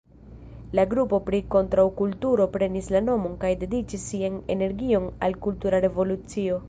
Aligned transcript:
La 0.77 0.83
grupo 0.93 1.17
pri 1.27 1.41
kontraŭkulturo 1.55 2.47
prenis 2.55 2.89
la 2.95 3.01
nomon 3.09 3.37
kaj 3.45 3.51
dediĉis 3.65 4.09
sian 4.13 4.41
energion 4.57 5.07
al 5.29 5.39
"kultura 5.49 5.85
revolucio". 5.89 6.59